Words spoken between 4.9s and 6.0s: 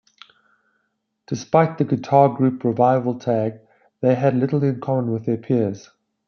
with their peers.